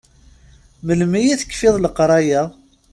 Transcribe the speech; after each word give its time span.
Melmi 0.85 1.21
i 1.25 1.35
tekfiḍ 1.41 1.75
leqraya? 1.79 2.41